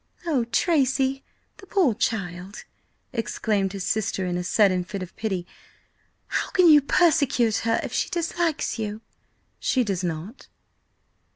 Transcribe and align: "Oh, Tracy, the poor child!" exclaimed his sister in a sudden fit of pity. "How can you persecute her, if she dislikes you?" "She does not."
"Oh, 0.25 0.45
Tracy, 0.45 1.23
the 1.57 1.67
poor 1.67 1.93
child!" 1.93 2.65
exclaimed 3.13 3.71
his 3.73 3.85
sister 3.85 4.25
in 4.25 4.35
a 4.35 4.43
sudden 4.43 4.83
fit 4.83 5.03
of 5.03 5.15
pity. 5.15 5.45
"How 6.25 6.49
can 6.49 6.67
you 6.67 6.81
persecute 6.81 7.57
her, 7.57 7.79
if 7.83 7.93
she 7.93 8.09
dislikes 8.09 8.79
you?" 8.79 9.01
"She 9.59 9.83
does 9.83 10.03
not." 10.03 10.47